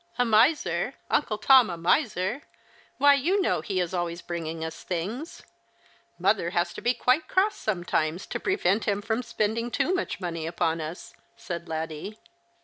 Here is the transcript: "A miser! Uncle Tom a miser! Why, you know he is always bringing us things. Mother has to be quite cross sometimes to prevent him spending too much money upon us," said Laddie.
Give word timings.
"A 0.17 0.25
miser! 0.25 0.95
Uncle 1.11 1.37
Tom 1.37 1.69
a 1.69 1.77
miser! 1.77 2.41
Why, 2.97 3.13
you 3.13 3.39
know 3.39 3.61
he 3.61 3.79
is 3.79 3.93
always 3.93 4.23
bringing 4.23 4.65
us 4.65 4.81
things. 4.81 5.43
Mother 6.17 6.49
has 6.49 6.73
to 6.73 6.81
be 6.81 6.95
quite 6.95 7.27
cross 7.27 7.55
sometimes 7.55 8.25
to 8.25 8.39
prevent 8.39 8.85
him 8.85 9.03
spending 9.21 9.69
too 9.69 9.93
much 9.93 10.19
money 10.19 10.47
upon 10.47 10.81
us," 10.81 11.13
said 11.37 11.69
Laddie. 11.69 12.17